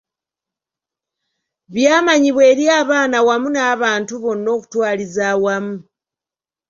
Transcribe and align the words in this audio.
Byamanyibwa 1.73 2.41
eri 2.51 2.65
abaana 2.81 3.17
wamu 3.27 3.49
n’abantu 3.55 4.13
bonna 4.23 4.49
okutwaliza 4.57 5.21
awamu. 5.33 5.75